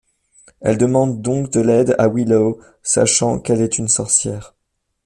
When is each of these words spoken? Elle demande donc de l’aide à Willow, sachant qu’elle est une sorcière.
Elle 0.61 0.79
demande 0.79 1.21
donc 1.21 1.51
de 1.51 1.59
l’aide 1.59 1.93
à 1.99 2.07
Willow, 2.07 2.59
sachant 2.81 3.37
qu’elle 3.39 3.61
est 3.61 3.77
une 3.77 3.87
sorcière. 3.87 4.55